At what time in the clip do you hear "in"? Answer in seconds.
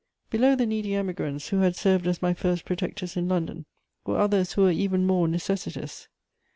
3.15-3.27